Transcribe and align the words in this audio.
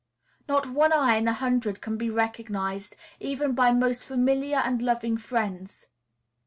Not 0.47 0.65
one 0.65 0.91
eye 0.91 1.17
in 1.17 1.27
a 1.27 1.33
hundred 1.33 1.79
can 1.79 1.95
be 1.95 2.09
recognized, 2.09 2.95
even 3.19 3.53
by 3.53 3.71
most 3.71 4.03
familiar 4.03 4.57
and 4.57 4.81
loving 4.81 5.15
friends. 5.15 5.89